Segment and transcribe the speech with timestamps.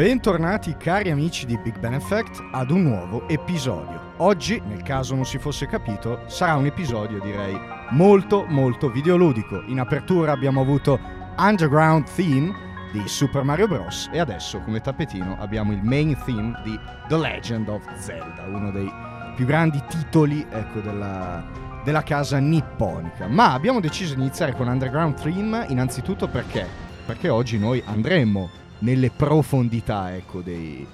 [0.00, 4.14] Bentornati cari amici di Big Ben Effect ad un nuovo episodio.
[4.16, 7.54] Oggi, nel caso non si fosse capito, sarà un episodio direi
[7.90, 9.62] molto molto videoludico.
[9.66, 10.98] In apertura abbiamo avuto
[11.36, 12.50] Underground Theme
[12.92, 14.08] di Super Mario Bros.
[14.10, 18.90] e adesso come tappetino abbiamo il main theme di The Legend of Zelda, uno dei
[19.36, 21.44] più grandi titoli ecco, della,
[21.84, 23.26] della casa nipponica.
[23.26, 26.66] Ma abbiamo deciso di iniziare con Underground Theme innanzitutto perché?
[27.04, 30.86] Perché oggi noi andremo nelle profondità ecco, dei,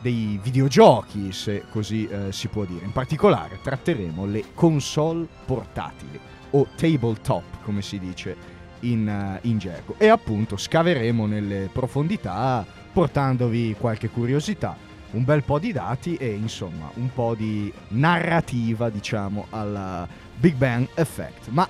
[0.00, 2.84] dei videogiochi, se così eh, si può dire.
[2.84, 6.18] In particolare tratteremo le console portatili
[6.50, 8.36] o tabletop, come si dice
[8.80, 9.94] in, uh, in gergo.
[9.98, 14.76] E appunto scaveremo nelle profondità portandovi qualche curiosità,
[15.10, 20.88] un bel po' di dati e insomma un po' di narrativa, diciamo, alla Big Bang
[20.94, 21.48] Effect.
[21.48, 21.68] Ma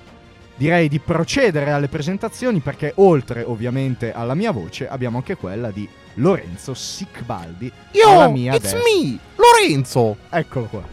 [0.55, 5.87] direi di procedere alle presentazioni perché oltre ovviamente alla mia voce abbiamo anche quella di
[6.15, 7.71] Lorenzo Sicbaldi.
[7.91, 8.79] Io, it's destra.
[8.79, 10.17] me, Lorenzo.
[10.29, 10.83] Eccolo qua.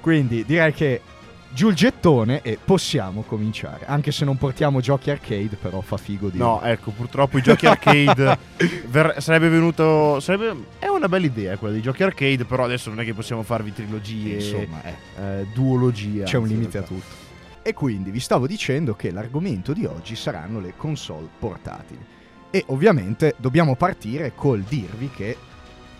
[0.00, 1.00] Quindi direi che
[1.54, 3.86] giù il gettone e possiamo cominciare.
[3.86, 6.38] Anche se non portiamo giochi arcade, però fa figo di.
[6.38, 8.38] No, ecco, purtroppo i giochi arcade
[8.88, 10.20] ver- sarebbe venuto.
[10.20, 13.42] Sarebbe, è una bella idea quella dei giochi arcade, però adesso non è che possiamo
[13.42, 14.94] farvi trilogie, insomma, eh.
[15.22, 16.24] eh, duologia.
[16.24, 17.23] C'è un limite a tutto.
[17.66, 22.04] E quindi vi stavo dicendo che l'argomento di oggi saranno le console portatili.
[22.50, 25.34] E ovviamente dobbiamo partire col dirvi che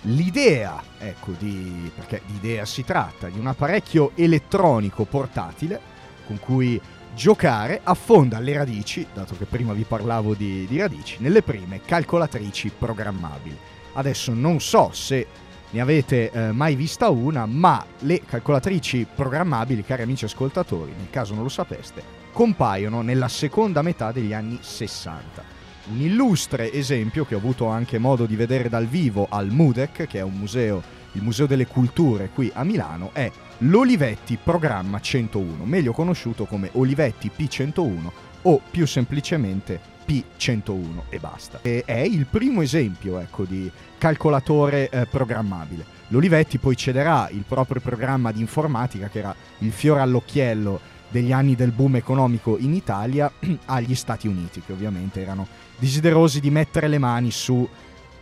[0.03, 5.81] l'idea, ecco, di, perché di idea si tratta, di un apparecchio elettronico portatile
[6.27, 6.79] con cui
[7.15, 12.73] giocare affonda le radici, dato che prima vi parlavo di, di radici, nelle prime calcolatrici
[12.79, 13.57] programmabili.
[13.95, 15.27] Adesso non so se
[15.75, 21.35] ne avete eh, mai vista una, ma le calcolatrici programmabili, cari amici ascoltatori, nel caso
[21.35, 22.01] non lo sapeste,
[22.33, 25.43] compaiono nella seconda metà degli anni 60.
[25.91, 30.21] Un illustre esempio che ho avuto anche modo di vedere dal vivo al MUDEC, che
[30.21, 30.81] è un museo,
[31.13, 33.29] il Museo delle Culture qui a Milano, è
[33.59, 38.11] l'Olivetti Programma 101, meglio conosciuto come Olivetti P101
[38.43, 41.59] o più semplicemente P101 e basta.
[41.63, 45.85] E è il primo esempio ecco, di calcolatore eh, programmabile.
[46.09, 51.55] L'Olivetti poi cederà il proprio programma di informatica, che era il fiore all'occhiello degli anni
[51.55, 53.31] del boom economico in Italia,
[53.67, 55.47] agli Stati Uniti, che ovviamente erano
[55.79, 57.69] desiderosi di mettere le mani su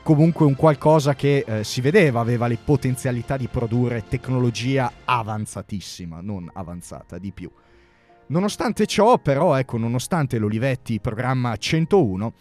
[0.02, 6.50] comunque un qualcosa che eh, si vedeva aveva le potenzialità di produrre tecnologia avanzatissima, non
[6.52, 7.50] avanzata di più.
[8.28, 12.32] Nonostante ciò, però, ecco, nonostante l'Olivetti programma 101,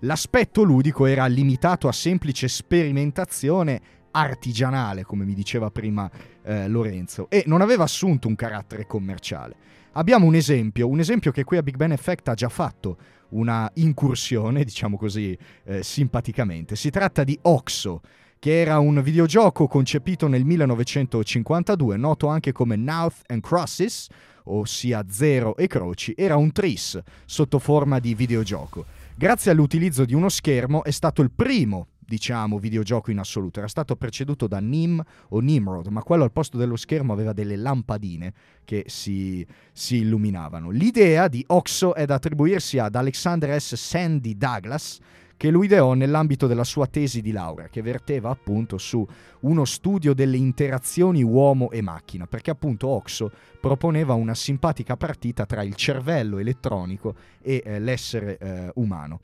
[0.00, 3.80] l'aspetto ludico era limitato a semplice sperimentazione
[4.10, 6.10] artigianale, come mi diceva prima
[6.42, 9.56] eh, Lorenzo, e non aveva assunto un carattere commerciale.
[9.92, 12.96] Abbiamo un esempio, un esempio che qui a Big Ben Effect ha già fatto
[13.30, 16.76] una incursione, diciamo così eh, simpaticamente.
[16.76, 18.00] Si tratta di Oxo,
[18.40, 24.08] che era un videogioco concepito nel 1952, noto anche come Nouth and Crosses,
[24.44, 28.86] ossia Zero e Croci, era un tris sotto forma di videogioco.
[29.14, 33.60] Grazie all'utilizzo di uno schermo è stato il primo diciamo, videogioco in assoluto.
[33.60, 37.54] Era stato preceduto da Nim o Nimrod, ma quello al posto dello schermo aveva delle
[37.54, 38.32] lampadine
[38.64, 40.70] che si, si illuminavano.
[40.70, 43.76] L'idea di Oxo è da attribuirsi ad Alexander S.
[43.76, 44.98] Sandy Douglas,
[45.40, 49.06] che lui ideò nell'ambito della sua tesi di laurea, che verteva appunto su
[49.40, 55.62] uno studio delle interazioni uomo e macchina, perché appunto Oxo proponeva una simpatica partita tra
[55.62, 59.20] il cervello elettronico e eh, l'essere eh, umano.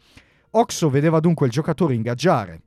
[0.52, 2.62] Oxo vedeva dunque il giocatore ingaggiare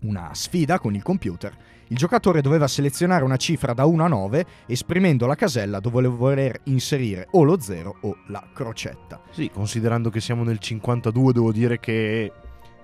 [0.00, 1.56] una sfida con il computer.
[1.88, 6.62] Il giocatore doveva selezionare una cifra da 1 a 9 esprimendo la casella dove voler
[6.64, 9.20] inserire o lo 0 o la crocetta.
[9.30, 12.32] Sì, considerando che siamo nel 52 devo dire che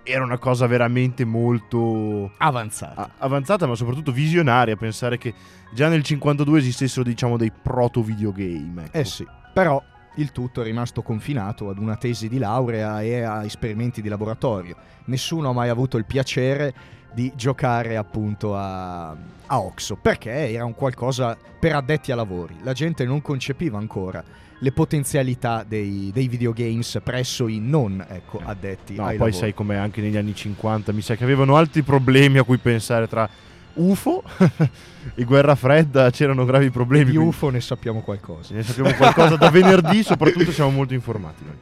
[0.03, 3.11] era una cosa veramente molto avanzata.
[3.19, 4.77] Avanzata, ma soprattutto visionaria.
[4.77, 5.35] Pensare che
[5.73, 8.85] già nel 52 esistessero, diciamo, dei proto videogame.
[8.85, 8.99] Ecco.
[8.99, 9.83] Eh sì, però
[10.21, 14.77] il tutto è rimasto confinato ad una tesi di laurea e a esperimenti di laboratorio.
[15.07, 20.75] Nessuno ha mai avuto il piacere di giocare appunto a, a Oxo perché era un
[20.75, 22.57] qualcosa per addetti a lavori.
[22.63, 24.23] La gente non concepiva ancora
[24.63, 29.33] le potenzialità dei, dei videogames presso i non ecco, addetti no, ai poi lavori.
[29.33, 33.09] sai come anche negli anni 50 mi sa che avevano altri problemi a cui pensare
[33.09, 33.29] tra
[33.75, 34.23] UFO
[35.15, 37.11] e guerra fredda c'erano gravi problemi.
[37.11, 38.55] Di UFO ne sappiamo qualcosa.
[38.55, 41.57] Ne sappiamo qualcosa da venerdì, soprattutto siamo molto informati noi.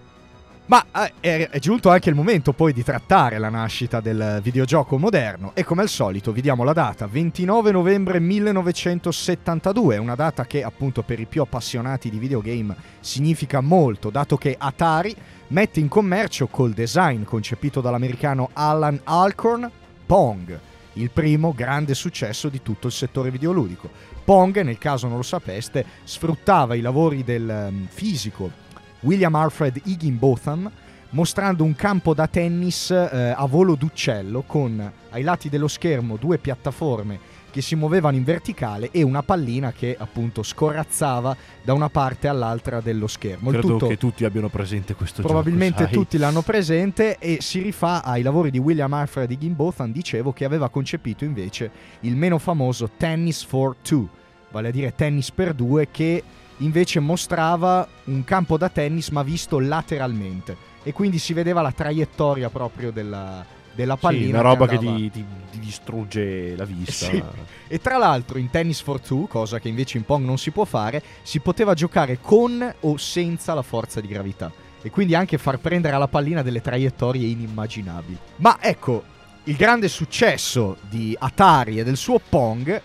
[0.68, 4.98] Ma eh, è, è, giunto anche il momento poi di trattare la nascita del videogioco
[4.98, 10.62] moderno e come al solito vi diamo la data 29 novembre 1972, una data che
[10.62, 15.16] appunto per i più appassionati di videogame significa molto, dato che Atari
[15.48, 19.70] mette in commercio col design concepito dall'americano Alan Alcorn
[20.04, 20.60] Pong,
[21.00, 23.90] il primo grande successo di tutto il settore videoludico.
[24.24, 28.66] Pong, nel caso non lo sapeste, sfruttava i lavori del um, fisico
[29.00, 30.70] William Alfred Higginbotham
[31.10, 36.36] mostrando un campo da tennis eh, a volo d'uccello con ai lati dello schermo due
[36.38, 37.18] piattaforme
[37.50, 42.80] che si muovevano in verticale e una pallina che appunto scorazzava da una parte all'altra
[42.80, 43.50] dello schermo.
[43.50, 45.94] Credo tutto, che tutti abbiano presente questo probabilmente gioco.
[45.94, 50.68] tutti l'hanno presente e si rifà ai lavori di William Alfred Higginbotham, dicevo, che aveva
[50.68, 54.08] concepito invece il meno famoso Tennis for Two,
[54.50, 56.22] vale a dire tennis per due, che
[56.58, 62.50] invece mostrava un campo da tennis ma visto lateralmente e quindi si vedeva la traiettoria
[62.50, 63.44] proprio della,
[63.78, 64.24] della pallina.
[64.24, 64.96] Sì, una roba che, andava...
[64.96, 67.06] ti, ti, ti, distrugge la vista.
[67.06, 67.22] Sì.
[67.68, 70.64] E tra l'altro in Tennis for Two, cosa che invece in Pong non si può
[70.64, 74.50] fare, si poteva giocare con o senza la forza di gravità.
[74.82, 78.18] E quindi anche far prendere alla pallina delle traiettorie inimmaginabili.
[78.36, 79.04] Ma ecco,
[79.44, 82.82] il grande successo di Atari e del suo Pong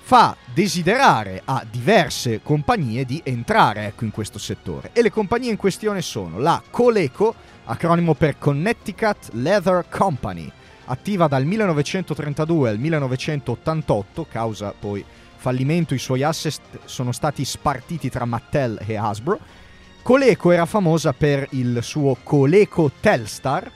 [0.00, 4.90] fa desiderare a diverse compagnie di entrare ecco, in questo settore.
[4.94, 7.34] E le compagnie in questione sono la Coleco,
[7.64, 10.50] acronimo per Connecticut Leather Company,
[10.86, 15.04] attiva dal 1932 al 1988, causa poi
[15.36, 19.38] fallimento, i suoi asset sono stati spartiti tra Mattel e Hasbro.
[20.02, 23.70] Coleco era famosa per il suo Coleco Telstar,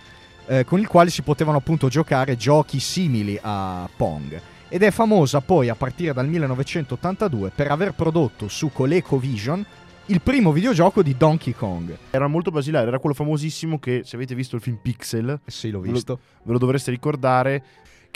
[0.46, 5.40] eh, con il quale si potevano appunto giocare giochi simili a Pong ed è famosa
[5.40, 9.64] poi a partire dal 1982 per aver prodotto su ColecoVision
[10.06, 11.96] il primo videogioco di Donkey Kong.
[12.10, 15.80] Era molto basilare, era quello famosissimo che se avete visto il film Pixel, sì, l'ho
[15.80, 16.14] visto.
[16.14, 17.62] Ve lo, ve lo dovreste ricordare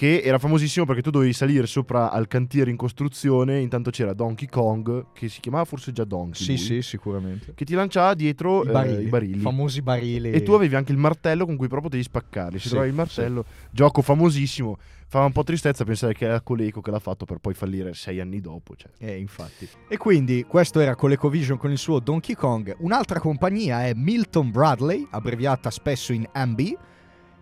[0.00, 4.48] che era famosissimo perché tu dovevi salire sopra al cantiere in costruzione, intanto c'era Donkey
[4.48, 6.42] Kong, che si chiamava forse già Donkey.
[6.42, 7.52] Sì, lui, sì, sicuramente.
[7.54, 9.40] Che ti lanciava dietro I barili, eh, i barili.
[9.40, 10.30] Famosi barili.
[10.30, 12.56] E tu avevi anche il martello con cui proprio devi spaccarli.
[12.56, 14.78] Si Sì, trovavi il martello, gioco famosissimo.
[15.06, 18.20] Fa un po' tristezza pensare che era Coleco che l'ha fatto per poi fallire sei
[18.20, 18.74] anni dopo.
[18.76, 18.90] Cioè.
[19.00, 19.68] Eh, infatti.
[19.86, 22.74] E quindi questo era ColecoVision con il suo Donkey Kong.
[22.78, 26.58] Un'altra compagnia è Milton Bradley, abbreviata spesso in MB,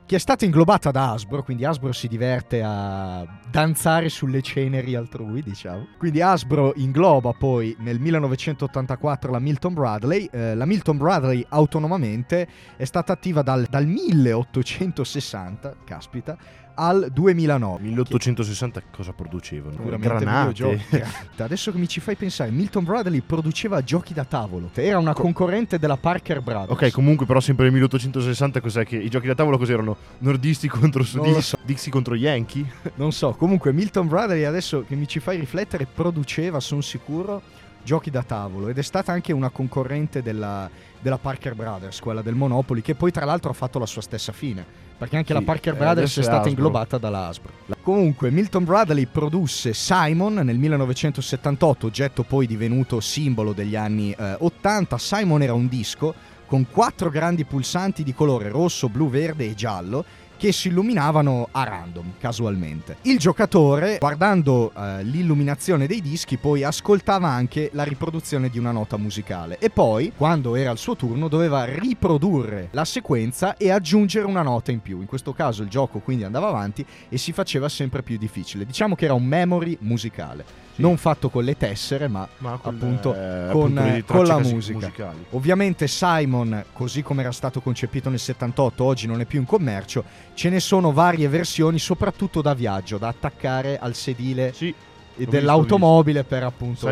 [0.09, 5.43] che è stata inglobata da Hasbro, quindi Hasbro si diverte a danzare sulle ceneri altrui,
[5.43, 5.89] diciamo.
[5.99, 10.27] Quindi Hasbro ingloba poi nel 1984 la Milton Bradley.
[10.33, 16.39] Eh, la Milton Bradley autonomamente è stata attiva dal, dal 1860, caspita,
[16.79, 17.83] al 2009.
[17.83, 19.73] 1860 cosa producevano?
[19.73, 21.07] Sicuramente Granate.
[21.37, 24.71] Adesso che mi ci fai pensare, Milton Bradley produceva giochi da tavolo.
[24.75, 26.71] Era una concorrente della Parker Brothers.
[26.71, 29.97] Ok, comunque però sempre nel 1860 cos'è che i giochi da tavolo cos'erano?
[30.19, 31.43] Nordisti contro sudisti?
[31.43, 31.59] so.
[31.65, 32.65] Dixie contro Yankee?
[32.95, 37.43] Non so, comunque Milton Bradley adesso che mi ci fai riflettere produceva, sono sicuro,
[37.83, 42.35] giochi da tavolo ed è stata anche una concorrente della, della Parker Brothers, quella del
[42.35, 44.65] Monopoly, che poi tra l'altro ha fatto la sua stessa fine,
[44.97, 46.51] perché anche Sì, la Parker eh, Brothers è è stata Hasbro.
[46.51, 47.53] inglobata dalla Hasbro.
[47.83, 54.99] Comunque Milton Bradley produsse Simon nel 1978, oggetto poi divenuto simbolo degli anni eh, 80.
[54.99, 56.15] Simon era un disco
[56.47, 60.05] con quattro grandi pulsanti di colore rosso, blu, verde e giallo
[60.39, 62.99] che si illuminavano a random, casualmente.
[63.03, 68.97] Il giocatore, guardando eh, l'illuminazione dei dischi, poi ascoltava anche la riproduzione di una nota
[68.97, 74.43] musicale e poi, quando era il suo turno, doveva riprodurre la sequenza e aggiungere una
[74.43, 75.01] nota in più.
[75.01, 78.65] In questo caso il gioco quindi andava avanti e si faceva sempre più difficile.
[78.65, 80.45] Diciamo che era un memory musicale,
[80.79, 84.25] non fatto con le tessere, ma Ma con, Appunto, eh, con- appunto le con la
[84.25, 84.79] tracce casi- musica.
[84.79, 85.25] musicali.
[85.31, 90.05] Ovviamente Simon, così come era stato concepito nel 78, oggi non è più in commercio,
[90.35, 94.73] ce ne sono varie versioni, soprattutto da viaggio, da attaccare al sedile Sì,
[95.17, 96.87] dell'automobile per appunto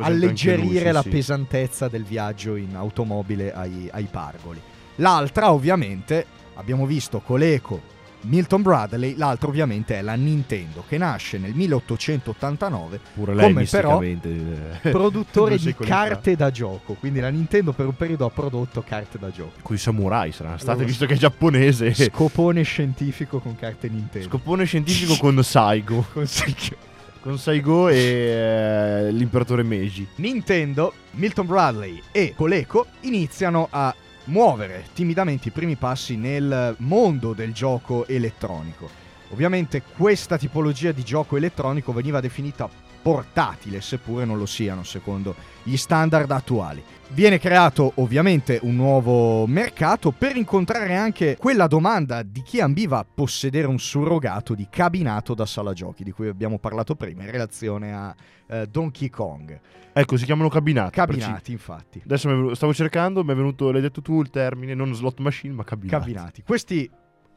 [0.00, 1.08] alleggerire lui, sì, la sì.
[1.10, 4.60] pesantezza del viaggio in automobile ai, ai pargoli.
[4.96, 6.24] L'altra ovviamente,
[6.54, 13.34] abbiamo visto Coleco, Milton Bradley, l'altra ovviamente è la Nintendo che nasce nel 1889 Pure
[13.34, 15.84] lei come però eh, produttore di fa.
[15.84, 16.94] carte da gioco.
[16.94, 19.52] Quindi la Nintendo per un periodo ha prodotto carte da gioco.
[19.62, 21.94] Con i samurai saranno state, Allora, visto che è giapponese.
[21.94, 24.28] Scopone scientifico con carte Nintendo.
[24.28, 26.04] Scopone scientifico con Saigo.
[26.12, 26.76] Con Saigo.
[27.20, 30.06] Con Saigo e eh, l'imperatore Meiji.
[30.16, 33.94] Nintendo, Milton Bradley e Coleco iniziano a
[34.26, 38.88] muovere timidamente i primi passi nel mondo del gioco elettronico.
[39.30, 42.68] Ovviamente questa tipologia di gioco elettronico veniva definita
[43.02, 46.82] portatile, seppure non lo siano secondo gli standard attuali.
[47.10, 53.04] Viene creato ovviamente un nuovo mercato per incontrare anche quella domanda di chi ambiva a
[53.04, 57.94] possedere un surrogato di cabinato da sala giochi, di cui abbiamo parlato prima in relazione
[57.94, 58.14] a
[58.48, 59.58] eh, Donkey Kong.
[59.92, 60.90] Ecco, si chiamano cabinati.
[60.90, 62.02] Cabinati, infatti.
[62.04, 65.54] Adesso venuto- stavo cercando, mi è venuto, l'hai detto tu il termine, non slot machine,
[65.54, 65.98] ma cabinati.
[65.98, 66.42] Cabinati.
[66.42, 66.90] Questi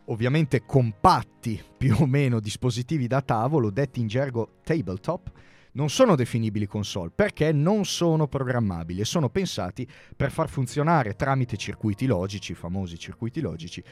[0.05, 5.31] ovviamente compatti più o meno dispositivi da tavolo, detti in gergo tabletop,
[5.73, 11.57] non sono definibili console perché non sono programmabili e sono pensati per far funzionare tramite
[11.57, 13.83] circuiti logici, famosi circuiti logici,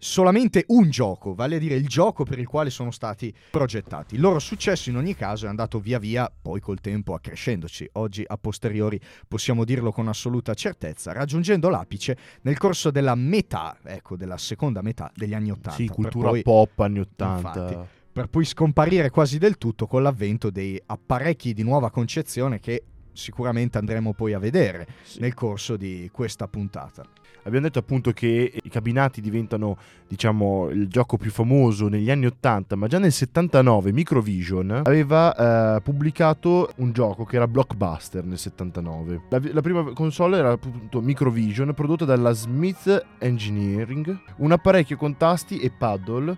[0.00, 4.14] solamente un gioco, vale a dire il gioco per il quale sono stati progettati.
[4.14, 7.88] Il loro successo in ogni caso è andato via via, poi col tempo accrescendoci.
[7.92, 14.16] Oggi a posteriori possiamo dirlo con assoluta certezza, raggiungendo l'apice nel corso della metà, ecco,
[14.16, 15.72] della seconda metà degli anni Ottanta.
[15.72, 17.36] Sì, cultura poi, pop anni 80.
[17.36, 22.82] Infatti, per poi scomparire quasi del tutto con l'avvento dei apparecchi di nuova concezione che
[23.12, 25.20] sicuramente andremo poi a vedere Sì.
[25.20, 27.02] nel corso di questa puntata.
[27.44, 32.76] Abbiamo detto appunto che i cabinati diventano, diciamo, il gioco più famoso negli anni 80,
[32.76, 39.22] ma già nel 79 Microvision aveva eh, pubblicato un gioco che era Blockbuster nel 79.
[39.30, 45.58] La, la prima console era appunto Microvision, prodotta dalla Smith Engineering, un apparecchio con tasti
[45.60, 46.36] e paddle,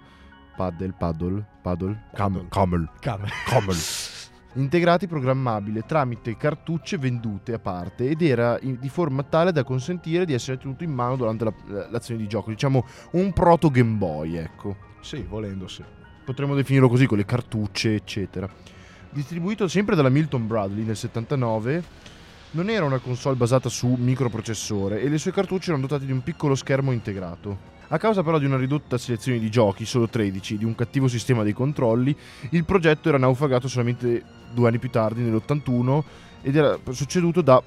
[0.62, 3.76] paddle, paddle, paddle, camel, camel, camel.
[4.54, 10.24] integrati programmabile tramite cartucce vendute a parte ed era in- di forma tale da consentire
[10.24, 14.36] di essere tenuto in mano durante la- l'azione di gioco, diciamo un proto Game Boy,
[14.36, 14.76] ecco.
[15.00, 15.82] Sì, volendo sì.
[16.24, 18.48] Potremmo definirlo così con le cartucce, eccetera.
[19.10, 21.82] Distribuito sempre dalla Milton Bradley nel 79,
[22.52, 26.22] non era una console basata su microprocessore e le sue cartucce erano dotate di un
[26.22, 27.71] piccolo schermo integrato.
[27.92, 31.42] A causa però di una ridotta selezione di giochi, solo 13, di un cattivo sistema
[31.42, 32.16] dei controlli,
[32.50, 36.02] il progetto era naufragato solamente due anni più tardi, nell'81,
[36.40, 37.62] ed era succeduto da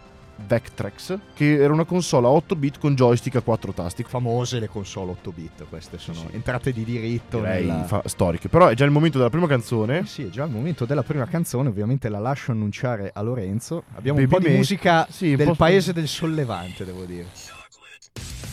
[0.48, 4.02] Vectrex, che era una console a 8 bit con joystick a 4 tasti.
[4.02, 6.28] Famose le console 8 bit, queste sono sì.
[6.32, 7.38] entrate di diritto.
[7.38, 8.50] Direi nella- fa- storiche.
[8.50, 10.08] Però è già il momento della prima canzone.
[10.08, 13.84] sì, è già il momento della prima canzone, ovviamente la lascio annunciare a Lorenzo.
[13.94, 17.28] Abbiamo Baby un po' di Me- musica sì, del paese del sollevante, devo dire.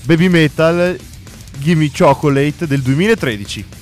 [0.05, 0.99] Baby Metal
[1.63, 3.82] Gimme Chocolate del 2013.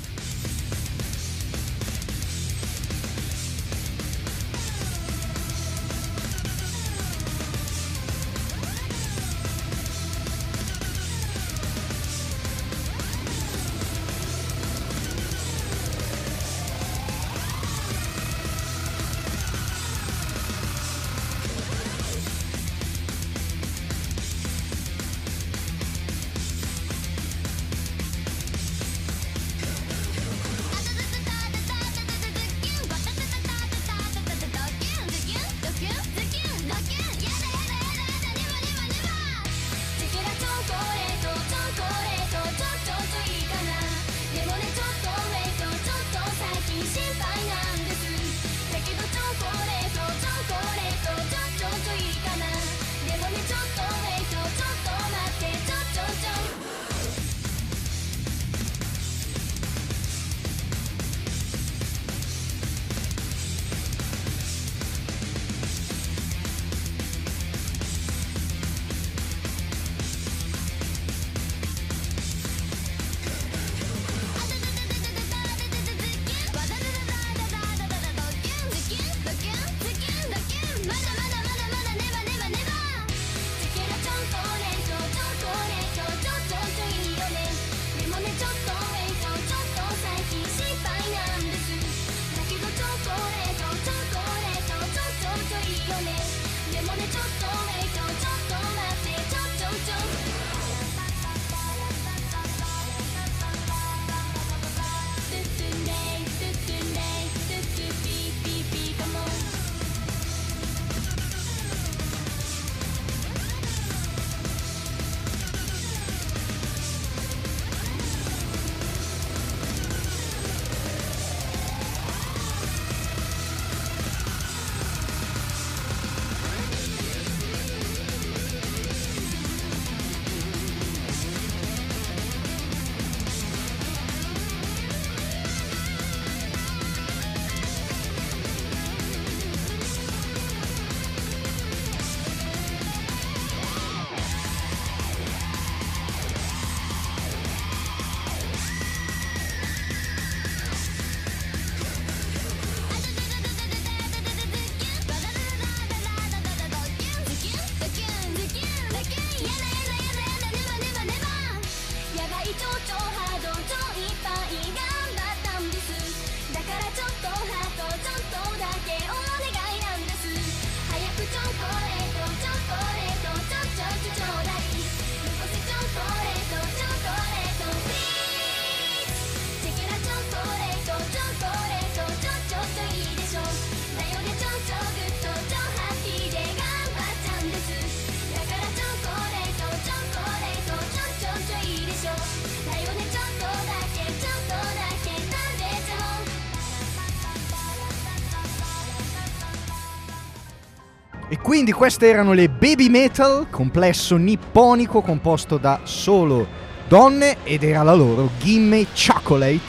[201.43, 206.47] Quindi queste erano le Baby Metal, complesso nipponico composto da solo
[206.87, 209.61] donne ed era la loro Gimme Chocolate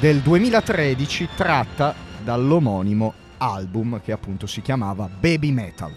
[0.00, 5.92] del 2013 tratta dall'omonimo album che appunto si chiamava Baby Metal.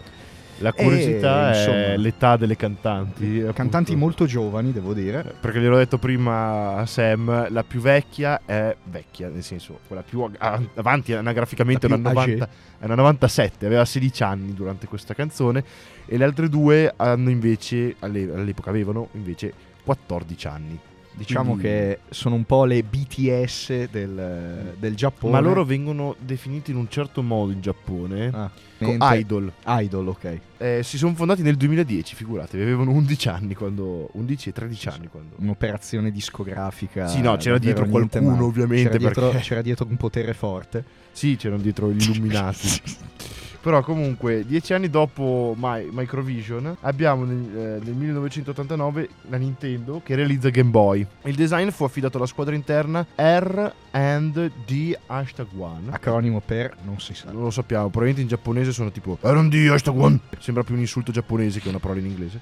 [0.58, 3.40] La curiosità E, insomma, è l'età delle cantanti.
[3.40, 3.96] Cantanti appunto.
[3.96, 5.34] molto giovani, devo dire.
[5.40, 10.28] Perché gliel'ho detto prima a Sam, la più vecchia è vecchia, nel senso, quella più
[10.74, 12.48] avanti anagraficamente è una, più 90
[12.80, 15.64] è una 97, aveva 16 anni durante questa canzone
[16.06, 19.52] e le altre due hanno invece, alle- all'epoca avevano invece
[19.84, 20.78] 14 anni.
[21.18, 25.32] Diciamo Quindi- che sono un po' le BTS del, del Giappone.
[25.32, 29.52] Ma loro vengono definiti in un certo modo in Giappone, Ah, idol.
[29.66, 30.38] Idol, ok.
[30.58, 35.08] Eh, si sono fondati nel 2010, figuratevi, avevano 11 anni quando 11 e 13 anni
[35.08, 37.08] quando Un'operazione discografica.
[37.08, 38.42] Sì, no, c'era dietro qualcuno, male.
[38.42, 40.84] ovviamente, C'era dietro, perché- c'era dietro un potere forte.
[41.18, 42.68] Sì, c'erano dietro gli illuminati.
[43.60, 50.14] Però comunque, dieci anni dopo My- Microvision, abbiamo nel, eh, nel 1989 la Nintendo che
[50.14, 51.04] realizza Game Boy.
[51.24, 55.90] Il design fu affidato alla squadra interna R&D hashtag one.
[55.90, 57.32] Acronimo per non si sa.
[57.32, 60.20] Non lo sappiamo, probabilmente in giapponese sono tipo R&D hashtag one.
[60.38, 62.40] Sembra più un insulto giapponese che una parola in inglese.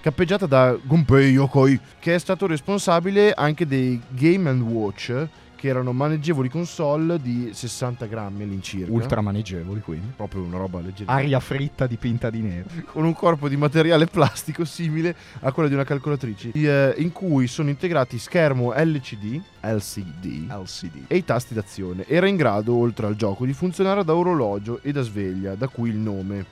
[0.00, 6.48] Cappeggiata da Gunpei Yokoi, che è stato responsabile anche dei Game Watch, che erano maneggevoli
[6.48, 8.92] console di 60 grammi all'incirca.
[8.92, 10.12] Ultra maneggevoli, quindi.
[10.14, 11.10] Proprio una roba leggera.
[11.10, 12.68] Aria fritta dipinta di nero.
[12.86, 17.46] Con un corpo di materiale plastico simile a quello di una calcolatrice, eh, in cui
[17.46, 21.04] sono integrati schermo LCD, LCD LCD.
[21.08, 22.06] e i tasti d'azione.
[22.06, 25.88] Era in grado, oltre al gioco, di funzionare da orologio e da sveglia, da cui
[25.90, 26.46] il nome.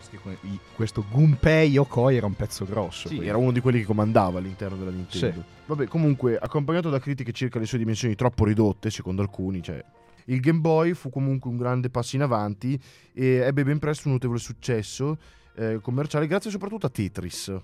[0.75, 3.03] Questo Gunpei Yokoi era un pezzo grosso.
[3.03, 3.29] Sì, quindi.
[3.29, 5.45] era uno di quelli che comandava all'interno della Nintendo.
[5.67, 9.83] Vabbè, comunque, accompagnato da critiche circa le sue dimensioni troppo ridotte, secondo alcuni, cioè
[10.27, 12.79] il Game Boy fu comunque un grande passo in avanti
[13.13, 15.19] e ebbe ben presto un notevole successo
[15.57, 17.55] eh, commerciale grazie soprattutto a Tetris,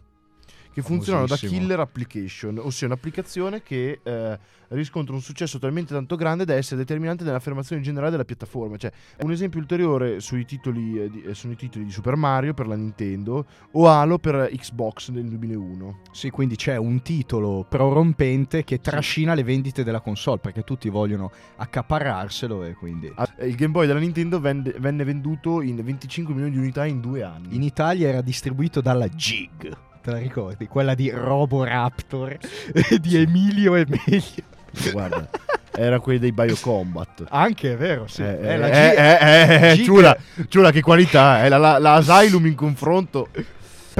[0.72, 6.44] che funzionano da killer application, ossia un'applicazione che eh, riscontra un successo talmente tanto grande
[6.44, 8.76] da essere determinante nell'affermazione generale della piattaforma.
[8.76, 12.54] Cioè, un esempio ulteriore sui titoli, eh, di- eh, sono i titoli di Super Mario
[12.54, 16.02] per la Nintendo o Halo per Xbox nel 2001.
[16.12, 21.32] Sì, quindi c'è un titolo prorompente che trascina le vendite della console perché tutti vogliono
[21.56, 23.10] accaparrarselo e quindi...
[23.16, 27.00] Ah, Il Game Boy della Nintendo vende- venne venduto in 25 milioni di unità in
[27.00, 27.54] due anni.
[27.56, 29.88] In Italia era distribuito dalla Gig.
[30.02, 30.66] Te la ricordi?
[30.66, 32.38] Quella di Roboraptor
[33.00, 34.92] di Emilio e Meglio.
[34.92, 35.28] Guarda,
[35.72, 37.26] era quelli dei Biocombat.
[37.28, 38.22] Anche è vero, sì.
[38.22, 40.16] Eh, Eh, eh, la eh, eh, eh, Gig- ciula,
[40.48, 43.28] ciula, che qualità, eh, la, la, la Asylum in confronto.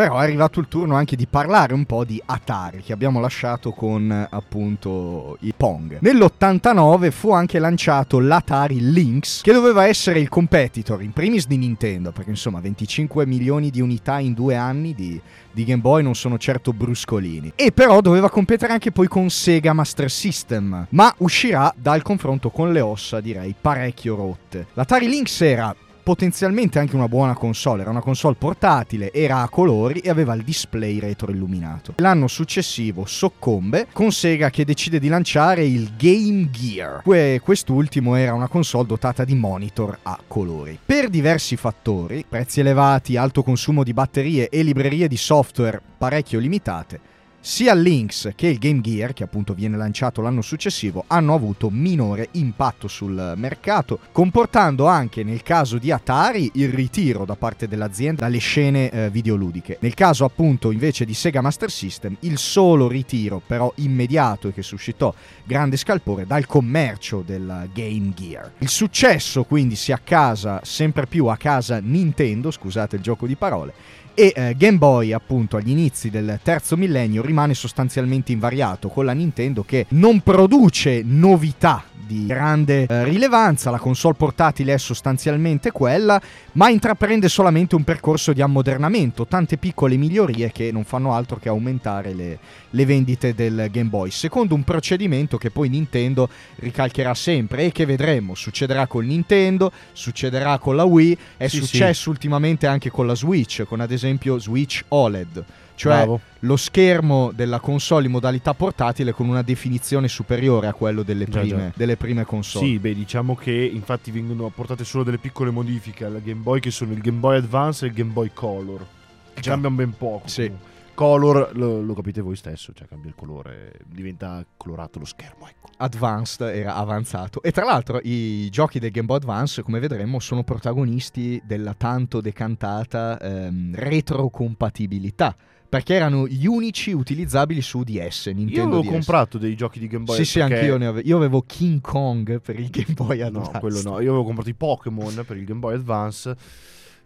[0.01, 3.73] Però è arrivato il turno anche di parlare un po' di Atari, che abbiamo lasciato
[3.73, 5.99] con appunto i Pong.
[6.01, 12.13] Nell'89 fu anche lanciato l'Atari Lynx, che doveva essere il competitor in primis di Nintendo,
[12.13, 15.21] perché insomma 25 milioni di unità in due anni di,
[15.53, 17.53] di Game Boy non sono certo bruscolini.
[17.55, 22.73] E però doveva competere anche poi con Sega Master System, ma uscirà dal confronto con
[22.73, 24.69] le ossa direi parecchio rotte.
[24.73, 30.01] L'Atari Lynx era potenzialmente anche una buona console, era una console portatile, era a colori
[30.01, 31.95] e aveva il display retroilluminato.
[31.97, 37.03] L'anno successivo soccombe con Sega che decide di lanciare il Game Gear.
[37.03, 40.79] Que- quest'ultimo era una console dotata di monitor a colori.
[40.85, 46.99] Per diversi fattori, prezzi elevati, alto consumo di batterie e librerie di software parecchio limitate,
[47.41, 51.71] sia il Lynx che il Game Gear, che appunto viene lanciato l'anno successivo, hanno avuto
[51.71, 58.23] minore impatto sul mercato, comportando anche nel caso di Atari il ritiro da parte dell'azienda
[58.23, 59.79] dalle scene eh, videoludiche.
[59.81, 64.63] Nel caso appunto invece di Sega Master System, il solo ritiro però immediato e che
[64.63, 65.13] suscitò
[65.45, 68.53] grande scalpore dal commercio del Game Gear.
[68.59, 73.73] Il successo quindi si accasa sempre più a casa Nintendo, scusate il gioco di parole,
[74.15, 79.13] e eh, Game Boy appunto agli inizi del terzo millennio rimane sostanzialmente invariato con la
[79.13, 86.21] Nintendo che non produce novità di grande eh, rilevanza, la console portatile è sostanzialmente quella,
[86.53, 91.49] ma intraprende solamente un percorso di ammodernamento, tante piccole migliorie che non fanno altro che
[91.49, 92.39] aumentare le,
[92.71, 97.87] le vendite del Game Boy, secondo un procedimento che poi Nintendo ricalcherà sempre e che
[97.87, 103.15] vedremo, succederà con Nintendo, succederà con la Wii, è Sì, successo ultimamente anche con la
[103.15, 104.00] Switch, con ad esempio
[104.39, 106.21] Switch OLED, cioè Bravo.
[106.41, 111.41] lo schermo della console in modalità portatile con una definizione superiore a quello delle Già,
[111.41, 111.73] prime, già.
[111.75, 112.67] delle prime console.
[112.67, 116.71] Sì, beh, diciamo che infatti vengono apportate solo delle piccole modifiche al Game Boy che
[116.71, 118.87] sono il Game Boy Advance e il Game Boy Color.
[119.35, 119.51] Che Già.
[119.53, 120.29] cambiano ben poco.
[120.29, 120.43] Sì.
[120.45, 120.69] comunque.
[121.01, 125.69] Color lo, lo capite voi stesso, cioè cambia il colore, diventa colorato lo schermo, ecco.
[125.79, 127.43] Advanced era avanzato.
[127.43, 132.21] E tra l'altro i giochi del Game Boy Advance, come vedremo, sono protagonisti della tanto
[132.21, 135.35] decantata ehm, retrocompatibilità.
[135.71, 138.89] Perché erano gli unici utilizzabili su DS, Nintendo Io avevo DS.
[138.91, 141.09] comprato dei giochi di Game Boy Sì, sì, perché- anch'io ne avevo.
[141.09, 143.51] Io avevo King Kong per il Game Boy Advance.
[143.53, 143.91] No, quello no.
[144.01, 146.37] Io avevo comprato i Pokémon per il Game Boy Advance,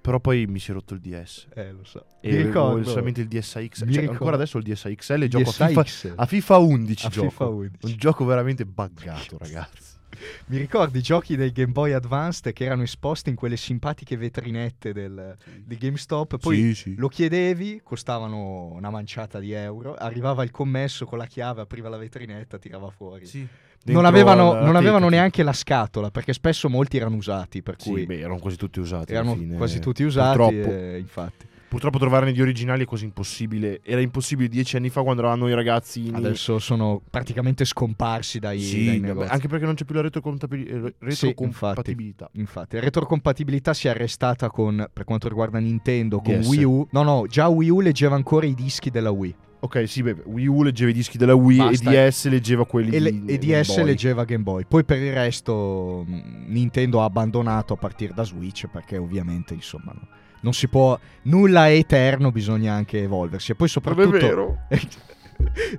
[0.04, 1.46] però poi mi si è rotto il DS.
[1.54, 2.04] Eh, lo so.
[2.20, 2.86] E Mi ricordo.
[2.86, 3.90] solamente il DSX.
[3.90, 7.08] Cioè, ancora adesso ho il DSXL e gioco a DSi FIFA, a FIFA 11 A
[7.08, 7.30] gioco.
[7.30, 7.86] FIFA 11.
[7.86, 9.92] Un gioco veramente buggato, ragazzi.
[10.48, 14.92] Mi ricordo i giochi del Game Boy Advance che erano esposti in quelle simpatiche vetrinette
[14.92, 16.36] del, di GameStop.
[16.36, 16.94] Poi sì, sì.
[16.96, 19.94] lo chiedevi, costavano una manciata di euro.
[19.94, 23.24] Arrivava il commesso con la chiave, apriva la vetrinetta, tirava fuori.
[23.24, 23.48] Sì.
[23.92, 27.62] Non avevano, non avevano neanche la scatola perché spesso molti erano usati.
[27.62, 29.12] Per Sì, cui beh, erano quasi tutti usati.
[29.12, 30.36] erano quasi tutti usati.
[30.38, 33.80] Purtroppo, e infatti, purtroppo trovarne di originali è quasi impossibile.
[33.82, 36.10] Era impossibile dieci anni fa quando eravamo noi ragazzi.
[36.12, 40.10] adesso sono praticamente scomparsi dai, sì, dai vabbè, anche perché non c'è più la eh,
[40.10, 42.30] Sì, retrocompatibilità.
[42.34, 46.46] Infatti, la retrocompatibilità si è arrestata con, per quanto riguarda Nintendo, con DS.
[46.46, 46.86] Wii U.
[46.92, 49.34] No, no, già Wii U leggeva ancora i dischi della Wii.
[49.64, 51.90] Ok, sì, beh, Wii U leggeva i dischi della Wii Basta.
[51.90, 53.84] e DS leggeva quelli E, di e Game DS Boy.
[53.84, 54.64] leggeva Game Boy.
[54.68, 59.92] Poi per il resto mh, Nintendo ha abbandonato a partire da Switch perché ovviamente, insomma,
[59.92, 60.06] no,
[60.40, 60.98] non si può...
[61.22, 63.52] Nulla è eterno, bisogna anche evolversi.
[63.52, 64.18] E poi Non è soprattutto...
[64.26, 64.58] vero.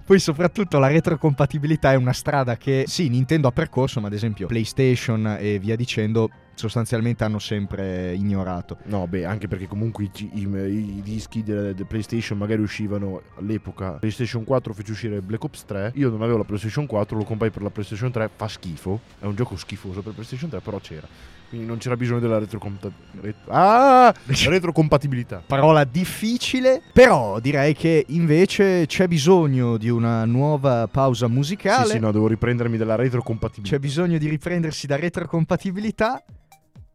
[0.06, 4.48] Poi soprattutto la retrocompatibilità è una strada che sì, Nintendo ha percorso, ma ad esempio
[4.48, 8.78] PlayStation e via dicendo sostanzialmente hanno sempre ignorato.
[8.86, 13.92] No, beh, anche perché comunque i, i- i dischi del del PlayStation magari uscivano all'epoca.
[13.94, 15.92] PlayStation 4 fece uscire Black Ops 3.
[15.96, 18.30] Io non avevo la PlayStation 4, lo comprai per la PlayStation 3.
[18.36, 19.00] Fa schifo.
[19.20, 21.08] È un gioco schifoso per PlayStation 3, però c'era.
[21.48, 23.40] Quindi non c'era bisogno della retrocompatibilità.
[23.50, 24.14] ah!
[24.26, 25.44] retrocompatibilità.
[25.46, 31.86] Parola difficile, però direi che invece c'è bisogno di una nuova pausa musicale.
[31.86, 33.76] Sì, sì, no, devo riprendermi della retrocompatibilità.
[33.76, 36.24] C'è bisogno di riprendersi da retrocompatibilità.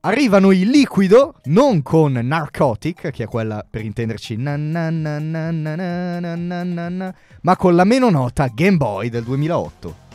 [0.03, 5.51] Arrivano i liquido, non con Narcotic, che è quella per intenderci, na na na na
[5.51, 10.10] na na na na, ma con la meno nota Game Boy del 2008.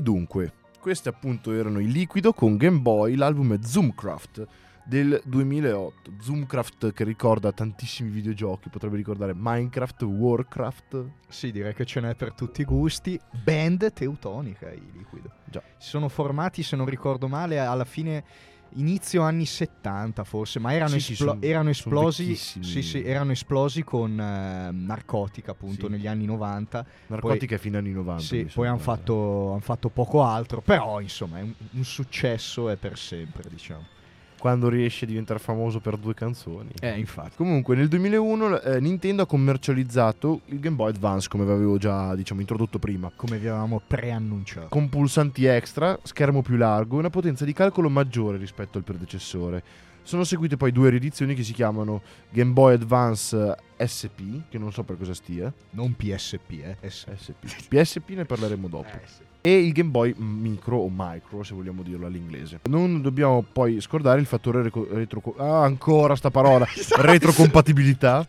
[0.00, 4.46] E dunque, questi appunto erano i Liquido con Game Boy, l'album Zoomcraft
[4.82, 6.12] del 2008.
[6.18, 11.04] Zoomcraft che ricorda tantissimi videogiochi, potrebbe ricordare Minecraft, Warcraft.
[11.28, 13.20] Sì, direi che ce n'è per tutti i gusti.
[13.44, 15.32] Band teutonica, i liquido.
[15.44, 15.62] Già.
[15.76, 18.24] Si sono formati, se non ricordo male, alla fine
[18.74, 23.82] inizio anni 70 forse, ma erano, Sì, esplo- son- erano esplosi sì, sì, erano esplosi
[23.82, 26.84] con eh, narcotica appunto negli anni 90.
[27.06, 28.22] Narcotica fino agli anni 90.
[28.22, 32.76] Sì, poi hanno fatto, han fatto poco altro, però insomma è un, un successo e
[32.76, 33.98] per sempre, diciamo.
[34.40, 36.70] Quando riesce a diventare famoso per due canzoni.
[36.80, 37.36] Eh, infatti.
[37.36, 42.14] Comunque nel 2001 eh, Nintendo ha commercializzato il Game Boy Advance come vi avevo già
[42.14, 43.12] diciamo introdotto prima.
[43.14, 44.68] Come vi avevamo preannunciato.
[44.68, 49.62] Con pulsanti extra, schermo più largo e una potenza di calcolo maggiore rispetto al predecessore.
[50.02, 52.00] Sono seguite poi due riedizioni che si chiamano
[52.30, 55.52] Game Boy Advance SP, che non so per cosa stia.
[55.72, 56.88] Non PSP, eh.
[56.88, 57.44] SP.
[57.68, 58.88] PSP ne parleremo dopo.
[58.88, 59.29] Eh, sì.
[59.42, 62.60] E il Game Boy Micro o Micro, se vogliamo dirlo all'inglese.
[62.68, 65.34] Non dobbiamo poi scordare il fattore reco- retro...
[65.38, 66.66] Ah, ancora sta parola!
[67.00, 68.26] retrocompatibilità.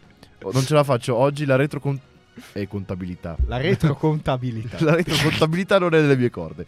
[0.53, 1.99] Non ce la faccio oggi la retrocon...
[2.53, 3.35] e contabilità.
[3.47, 4.77] La retrocontabilità.
[4.85, 6.65] La retrocontabilità non è delle mie corde.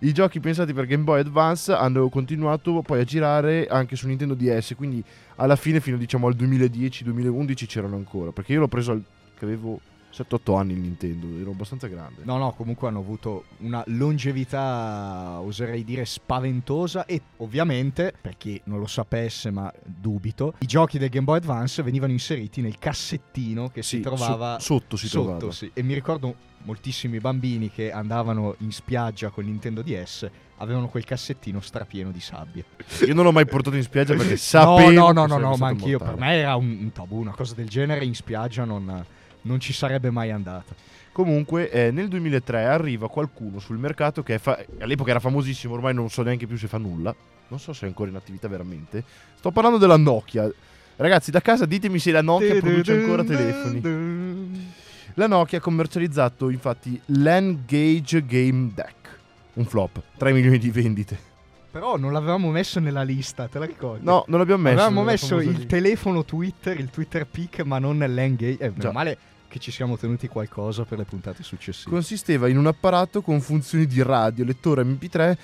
[0.00, 4.34] I giochi pensati per Game Boy Advance hanno continuato poi a girare anche su Nintendo
[4.34, 5.02] DS, quindi
[5.36, 9.02] alla fine fino diciamo al 2010-2011 c'erano ancora, perché io l'ho preso al...
[9.38, 9.80] che avevo
[10.16, 12.22] 7-8 anni il Nintendo, ero abbastanza grande.
[12.24, 18.78] No, no, comunque hanno avuto una longevità, oserei dire, spaventosa e ovviamente, per chi non
[18.78, 23.82] lo sapesse ma dubito, i giochi del Game Boy Advance venivano inseriti nel cassettino che
[23.82, 25.52] Sì, si trovava so- sotto si sotto, trovava.
[25.52, 25.70] sì.
[25.74, 31.60] E mi ricordo moltissimi bambini che andavano in spiaggia con Nintendo DS avevano quel cassettino
[31.60, 32.64] strapieno di sabbia.
[33.06, 35.68] Io non l'ho mai portato in spiaggia perché sapevo no, no, no, no, no, ma
[35.68, 36.26] anch'io per mortale.
[36.32, 39.04] me era un, un tabù, una cosa del genere in spiaggia non,
[39.44, 40.74] non ci sarebbe mai andata.
[41.12, 46.10] Comunque, eh, nel 2003 arriva qualcuno sul mercato che fa- all'epoca era famosissimo, ormai non
[46.10, 47.14] so neanche più se fa nulla.
[47.48, 49.04] Non so se è ancora in attività veramente.
[49.36, 50.50] Sto parlando della Nokia.
[50.96, 54.72] Ragazzi, da casa ditemi se la Nokia produce ancora telefoni.
[55.14, 59.18] La Nokia ha commercializzato infatti l'Engage Game Deck.
[59.54, 61.32] Un flop, 3 milioni di vendite.
[61.70, 64.04] Però non l'avevamo messo nella lista, te la ricordi?
[64.04, 64.80] No, non l'abbiamo messo.
[64.80, 65.66] Avevamo messo il lista.
[65.66, 68.52] telefono Twitter, il Twitter Pic, ma non l'engage.
[68.58, 68.72] Eh, Già.
[68.76, 69.18] meno male
[69.54, 71.88] che ci siamo tenuti qualcosa per le puntate successive.
[71.88, 75.36] Consisteva in un apparato con funzioni di radio, lettore MP3,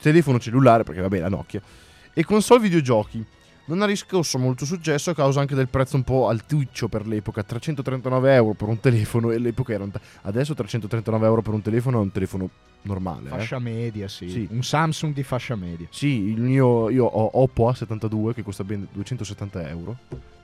[0.00, 1.60] telefono cellulare, perché vabbè la Nokia,
[2.14, 3.26] e console videogiochi.
[3.64, 7.42] Non ha riscosso molto successo a causa anche del prezzo un po' altuccio per l'epoca,
[7.42, 9.90] 339 euro per un telefono e all'epoca erano...
[9.90, 12.48] t- Adesso 339 euro per un telefono è un telefono
[12.82, 13.26] normale.
[13.28, 13.30] eh.
[13.30, 14.28] fascia media, sì.
[14.28, 14.48] Sì.
[14.50, 15.86] Un Samsung di fascia media.
[15.90, 19.96] Sì, il mio, io ho Oppo A72 che costa ben 270 euro.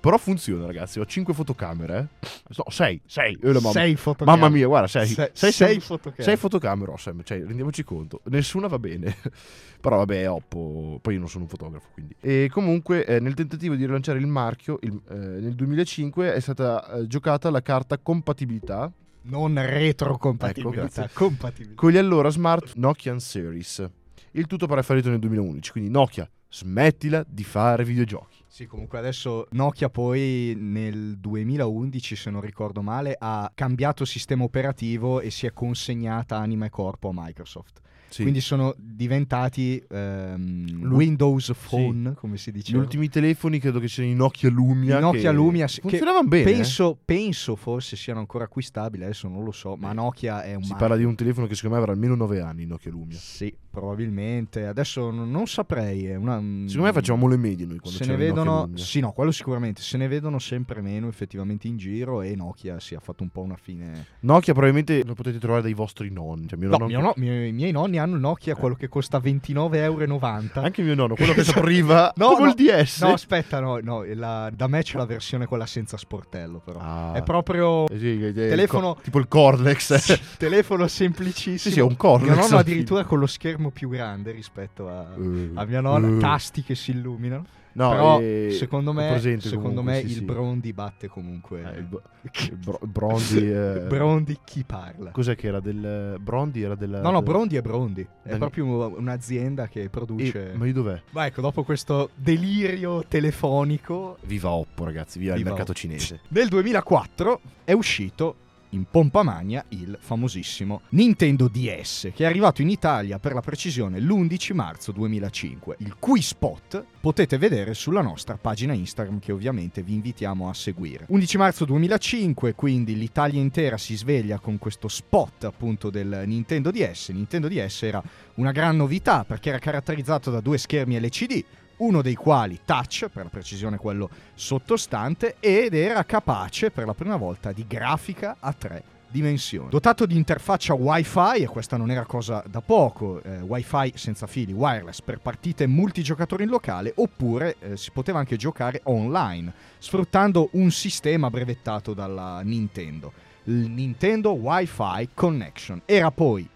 [0.03, 2.09] Però funziona ragazzi, ho 5 fotocamere.
[2.21, 2.29] Eh.
[2.57, 3.39] No, 6, 6.
[3.41, 3.71] Io e la mamma.
[3.71, 4.37] Sei fotocamere.
[4.41, 5.07] Mamma mia, guarda, 6.
[5.07, 6.23] Se- 6 sei fotocamere.
[6.25, 8.21] Sei fotocamere, ho sempre, cioè, rendiamoci conto.
[8.25, 9.15] Nessuna va bene.
[9.81, 10.99] Però vabbè, è Oppo.
[11.01, 12.17] Poi io non sono un fotografo, quindi.
[12.21, 16.95] E comunque, eh, nel tentativo di rilanciare il marchio, il- eh, nel 2005 è stata
[16.95, 18.91] eh, giocata la carta compatibilità
[19.25, 21.81] Non retrocompatibilità, Ecco, compatibilità.
[21.81, 23.89] con gli allora smart Nokia Series.
[24.33, 25.71] Il tutto pare fallito nel 2011.
[25.71, 28.41] Quindi Nokia, smettila di fare videogiochi.
[28.47, 35.21] Sì, comunque adesso Nokia poi nel 2011, se non ricordo male, ha cambiato sistema operativo
[35.21, 37.81] e si è consegnata anima e corpo a Microsoft.
[38.13, 38.23] Sì.
[38.23, 42.77] Quindi sono diventati ehm, Windows Phone, come si Gli dice.
[42.77, 44.99] ultimi telefoni credo che siano i Nokia Lumia.
[44.99, 46.51] I Nokia che Lumia, sì, che funzionavano bene.
[46.51, 46.55] eh.
[46.55, 50.63] Penso, penso forse siano ancora acquistabili, adesso non lo so, ma Eh, Nokia è un
[50.63, 50.77] Si marchio.
[50.77, 53.17] parla di un telefono che secondo me avrà almeno 9 anni, Nokia Lumia.
[53.19, 54.67] Sì, probabilmente.
[54.67, 56.15] Adesso non, saprei.
[56.15, 59.81] Una, Secondo me facevamo le medie noi quando se ne vedono, sì, no, quello sicuramente.
[59.83, 63.41] Se ne vedono sempre meno effettivamente in giro e Nokia si è fatto un po'
[63.41, 64.07] una fine.
[64.21, 66.47] Nokia probabilmente lo potete trovare dai vostri nonni.
[66.49, 68.89] Cioè mio No, nonno mio no- mio- i miei nonni hanno il Nokia, quello che
[68.89, 70.49] costa 29,90 euro.
[70.55, 73.03] Anche mio nonno, quello che sopravviva No, come no, il DS.
[73.03, 76.79] No, aspetta, no, no, la- da me c'è la versione quella senza sportello, però.
[76.81, 77.13] Ah.
[77.15, 80.21] È proprio Eh sì, eh, telefono- co- tipo il Corlex.
[80.39, 81.57] Telefono semplicissimo.
[81.59, 82.31] Sì, sì, è un Corlex.
[82.33, 85.07] Mio nonno addirittura con lo schermo più grande rispetto a.
[85.17, 86.21] Eh, a mia nonna, eh.
[86.21, 87.45] tasti che si illuminano.
[87.75, 90.23] No, Però eh, secondo me, secondo comunque, me sì, il sì.
[90.23, 91.63] Brondi batte comunque.
[91.63, 93.51] Eh, il, bro- il bro- Brondi.
[93.51, 95.11] eh, Brondi chi parla?
[95.11, 96.63] Cos'è che era del Brondi?
[96.63, 96.91] Era del.
[96.91, 98.07] No, no, del- Brondi è Brondi.
[98.23, 100.53] È proprio un'azienda che produce.
[100.53, 101.01] Eh, ma di dov'è?
[101.11, 105.81] Ma ecco, dopo questo delirio telefonico, Viva Oppo, ragazzi, viva, il Viva mercato Oppo.
[105.81, 106.21] cinese.
[106.29, 108.37] nel 2004 è uscito
[108.73, 114.01] in pompa magna il famosissimo Nintendo DS, che è arrivato in Italia per la precisione
[114.01, 119.95] l'11 marzo 2005, il cui spot potete vedere sulla nostra pagina Instagram che ovviamente vi
[119.95, 121.07] invitiamo a seguire.
[121.09, 127.11] 11 marzo 2005, quindi l'Italia intera si sveglia con questo spot appunto del Nintendo DS.
[127.11, 128.03] Nintendo DS era
[128.35, 131.45] una gran novità perché era caratterizzato da due schermi LCD,
[131.79, 137.17] uno dei quali touch, per la precisione quello sottostante, ed era capace per la prima
[137.17, 138.83] volta di grafica a tre
[139.13, 139.69] dimensioni.
[139.69, 144.53] Dotato di interfaccia wifi, e questa non era cosa da poco, eh, wifi senza fili,
[144.53, 150.71] wireless, per partite multigiocatori in locale, oppure eh, si poteva anche giocare online, sfruttando un
[150.71, 153.13] sistema brevettato dalla Nintendo,
[153.45, 155.83] il Nintendo Wi-Fi Connection.
[155.85, 156.49] Era poi,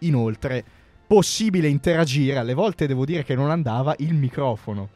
[0.00, 0.64] inoltre,
[1.12, 4.88] possibile interagire, alle volte devo dire che non andava, il microfono.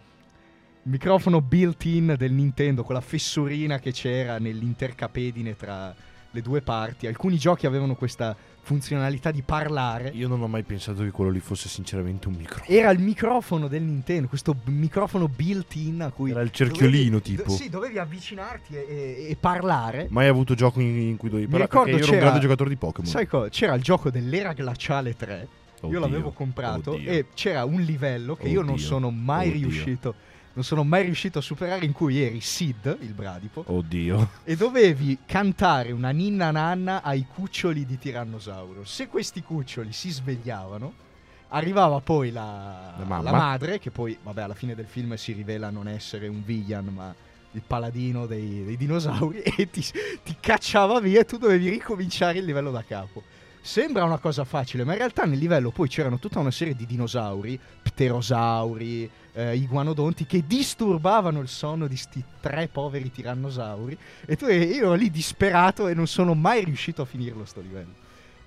[0.85, 5.95] Il microfono built-in del Nintendo, quella fessurina che c'era nell'intercapedine tra
[6.31, 7.07] le due parti.
[7.07, 10.11] Alcuni giochi avevano questa funzionalità di parlare.
[10.15, 12.65] Io non ho mai pensato che quello lì fosse sinceramente un micro.
[12.67, 16.31] Era il microfono del Nintendo, questo b- microfono built-in a cui...
[16.31, 17.51] Era il cerchiolino, dovevi- tipo.
[17.51, 20.07] Sì, dovevi avvicinarti e, e- e parlare.
[20.09, 22.41] Mai avuto gioco in, in cui dovevi Mi parlare perché ricordo io ero un grande
[22.41, 23.11] giocatore di Pokémon.
[23.11, 23.51] Sai cosa?
[23.51, 27.11] C'era il gioco dell'era glaciale 3 io Oddio, l'avevo comprato oddio.
[27.11, 29.61] e c'era un livello che io non Oddio, sono mai oddio.
[29.61, 30.15] riuscito
[30.57, 34.31] non sono mai riuscito a superare in cui eri Sid, il bradipo, Oddio.
[34.43, 38.83] e dovevi cantare una ninna nanna ai cuccioli di tirannosauro.
[38.87, 40.95] Se questi cuccioli si svegliavano,
[41.49, 45.69] arrivava poi la, La la madre, che poi, vabbè, alla fine del film si rivela
[45.69, 47.15] non essere un villain, ma
[47.53, 49.85] il paladino dei, dei dinosauri, e ti,
[50.25, 53.23] ti cacciava via e tu dovevi ricominciare il livello da capo.
[53.67, 56.87] Sembra una cosa facile, ma in realtà nel livello poi c'erano tutta una serie di
[56.87, 63.99] dinosauri, pterosauri, eh, iguanodonti, che disturbavano il sonno di sti tre poveri tirannosauri.
[64.25, 67.93] E tu, io ero lì disperato e non sono mai riuscito a finirlo sto livello.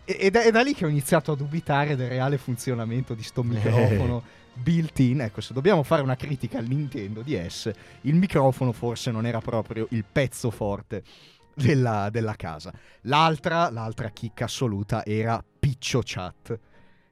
[0.05, 3.23] E, e da, è da lì che ho iniziato a dubitare del reale funzionamento di
[3.23, 5.19] sto microfono built-in.
[5.19, 7.69] Ecco, se dobbiamo fare una critica al Nintendo DS,
[8.01, 11.03] il microfono forse non era proprio il pezzo forte
[11.62, 12.72] della, della casa.
[13.02, 16.60] L'altra, l'altra chicca assoluta era Piccio Chat,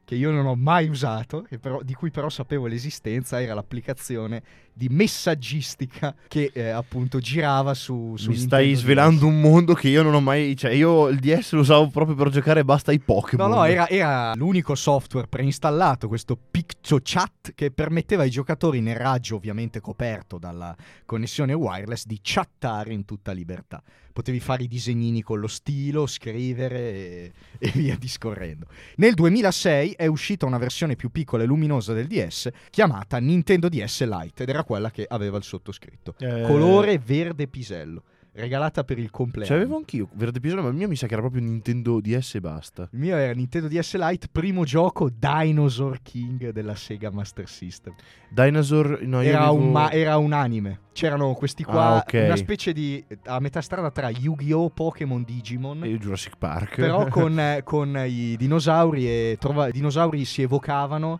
[0.03, 4.41] che io non ho mai usato, però- di cui però sapevo l'esistenza, era l'applicazione
[4.77, 9.31] di messaggistica che eh, appunto girava su, su Mi stai Nintendo svelando DS.
[9.33, 10.55] un mondo che io non ho mai.
[10.55, 13.49] Cioè, io il DS lo usavo proprio per giocare basta ai No, Pokémon.
[13.49, 19.79] no, era, era l'unico software preinstallato, questo PictoChat, che permetteva ai giocatori nel raggio ovviamente
[19.81, 23.81] coperto dalla connessione wireless di chattare in tutta libertà.
[24.13, 28.65] Potevi fare i disegnini con lo stilo, scrivere e, e via discorrendo.
[28.95, 34.03] Nel 2006 è uscita una versione più piccola e luminosa del DS chiamata Nintendo DS
[34.07, 36.15] Lite ed era quella che aveva il sottoscritto.
[36.19, 38.03] Eh, Colore verde pisello,
[38.33, 39.47] regalata per il compleanno.
[39.47, 42.35] Ce l'avevo anch'io, Verde Pisello, ma il mio mi sa che era proprio Nintendo DS
[42.35, 42.87] e basta.
[42.91, 47.95] Il mio era Nintendo DS Lite, primo gioco Dinosaur King della Sega Master System.
[48.29, 50.81] Dinosaur, no, io Era, avevo- un, ma- era un anime.
[50.91, 52.21] C'erano questi qua, Ah, ok.
[52.25, 55.83] una specie di a metà strada tra Yu-Gi-Oh, Pokémon, Digimon.
[55.83, 56.75] e Jurassic Park.
[56.75, 61.19] Però con, eh, con i dinosauri e trova- i dinosauri si evocavano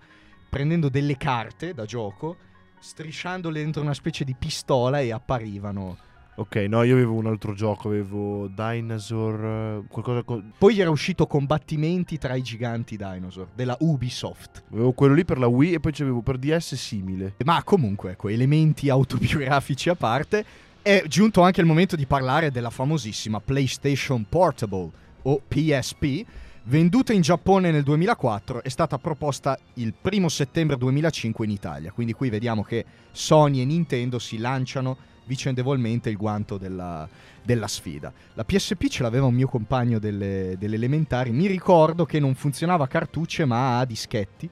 [0.50, 2.38] prendendo delle carte da gioco,
[2.80, 5.98] strisciandole dentro una specie di pistola e apparivano.
[6.40, 10.54] Ok, no, io avevo un altro gioco, avevo Dinosaur, eh, qualcosa con...
[10.56, 14.66] Poi era uscito Combattimenti tra i giganti dinosaur della Ubisoft.
[14.72, 17.34] Avevo quello lì per la Wii e poi c'avevo per DS simile.
[17.44, 20.46] Ma comunque, ecco, elementi autobiografici a parte,
[20.84, 24.92] è giunto anche il momento di parlare della famosissima PlayStation Portable
[25.24, 26.24] o PSP.
[26.70, 31.94] Venduta in Giappone nel 2004, è stata proposta il primo settembre 2005 in Italia.
[31.94, 34.98] Quindi qui vediamo che Sony e Nintendo si lanciano
[35.28, 37.08] vicendevolmente il guanto della,
[37.42, 38.12] della sfida.
[38.34, 41.32] La PSP ce l'aveva un mio compagno delle, delle elementari.
[41.32, 44.50] Mi ricordo che non funzionava a cartucce ma a dischetti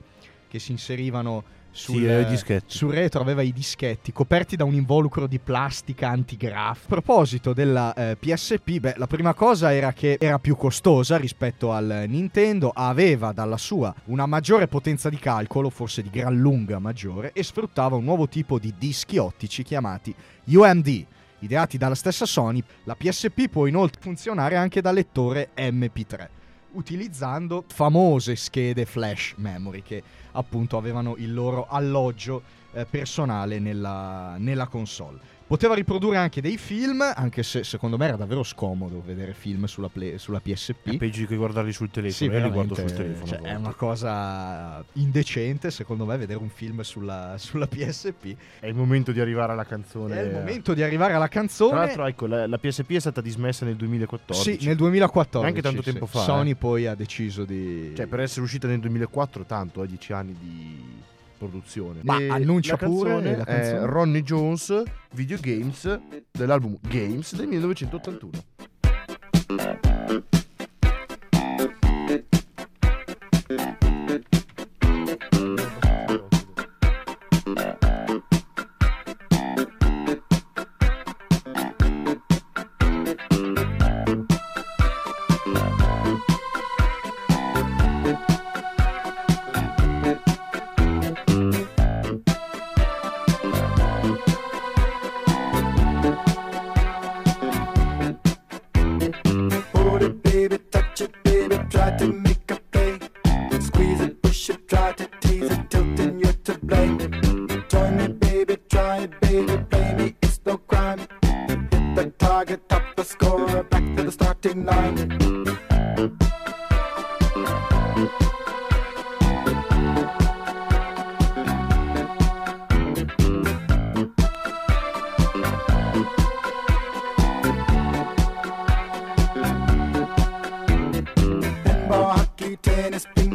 [0.47, 1.43] che si inserivano
[1.75, 2.77] sul, Sì, eh, dischetti.
[2.77, 6.85] sul retro aveva i dischetti coperti da un involucro di plastica antigraf.
[6.85, 11.73] A proposito della eh, PSP, beh, la prima cosa era che era più costosa rispetto
[11.73, 17.31] al Nintendo, aveva dalla sua una maggiore potenza di calcolo, forse di gran lunga maggiore,
[17.33, 20.15] e sfruttava un nuovo tipo di dischi ottici chiamati
[20.45, 21.05] UMD.
[21.39, 26.27] Ideati dalla stessa Sony, la PSP può inoltre funzionare anche da lettore MP3
[26.75, 30.03] utilizzando famose schede flash memory che
[30.35, 35.19] appunto avevano il loro alloggio eh, personale nella, nella console.
[35.47, 39.89] Poteva riprodurre anche dei film, anche se secondo me era davvero scomodo vedere film sulla,
[39.89, 40.93] play- sulla PSP.
[40.93, 42.31] È peggio che guardarli sul telefono.
[42.31, 43.27] Sì, Io li guardo sul telefono.
[43.27, 48.35] cioè, è una cosa indecente, secondo me, vedere un film sulla, sulla PSP.
[48.59, 50.15] È il momento di arrivare alla canzone.
[50.19, 51.75] È il momento di arrivare alla Tra canzone.
[51.75, 54.59] l'altro, ecco, la, la PSP è stata dismessa nel 2014.
[54.59, 55.43] Sì, nel 2014.
[55.43, 55.91] Neanche tanto sì.
[55.91, 56.55] tempo fa, Sony eh.
[56.55, 57.93] poi ha deciso di...
[57.95, 61.03] Cioè, per essere uscita nel 2004, tanto, eh, 10 anni di
[61.47, 61.99] produzione.
[62.03, 63.85] Ma E annuncia pure la.
[63.85, 64.83] Ronnie Jones
[65.13, 65.99] Video Games
[66.31, 70.34] dell'album Games del 1981.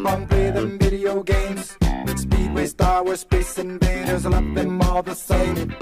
[0.01, 1.77] Tennis, ping pong, play them video games.
[2.17, 5.75] Speedway, Star Wars, Space Invaders, I love them all the same.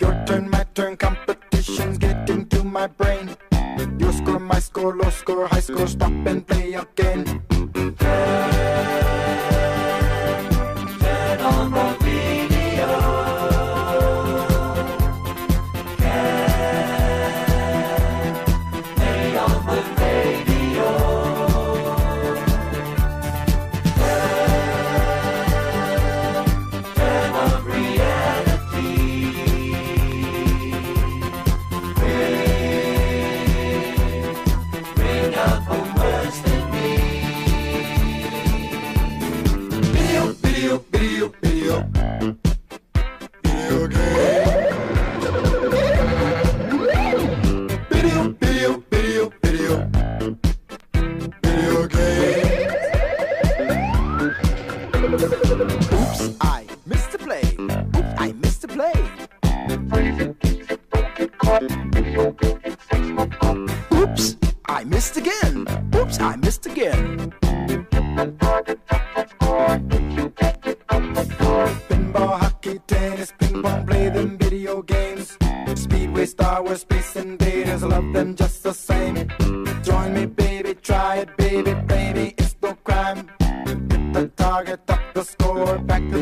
[0.00, 3.36] Your turn, my turn, competition's getting to my brain.
[3.98, 7.42] Your score, my score, low score, high score, stop and play again.
[7.50, 9.01] Video,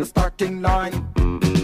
[0.00, 1.59] the starting line.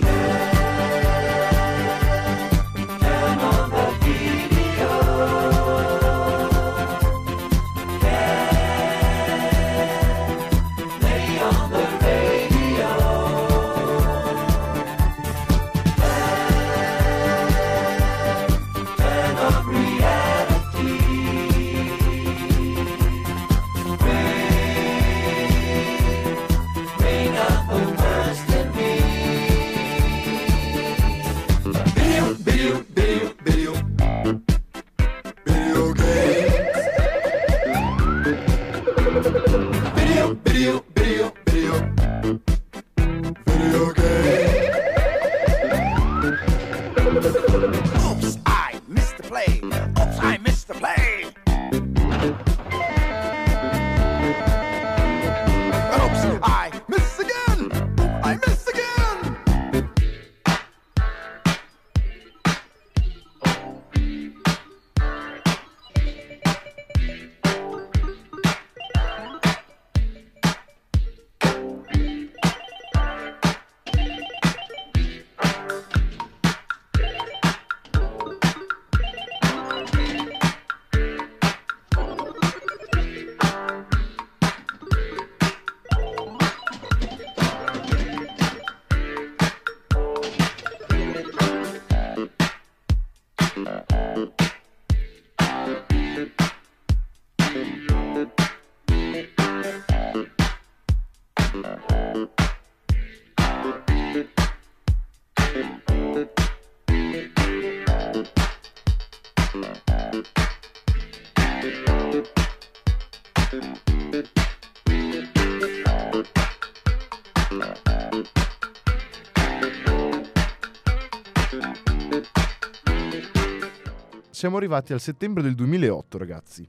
[124.36, 126.68] Siamo arrivati al settembre del 2008, ragazzi,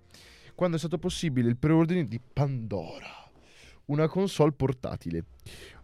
[0.56, 3.30] quando è stato possibile il preordine di Pandora,
[3.88, 5.26] una console portatile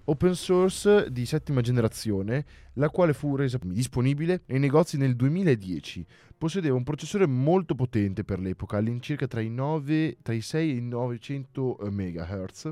[0.05, 6.05] open source di settima generazione, la quale fu resa disponibile nei negozi nel 2010.
[6.37, 10.75] Possedeva un processore molto potente per l'epoca, all'incirca tra i, 9, tra i 6 e
[10.75, 12.71] i 900 MHz,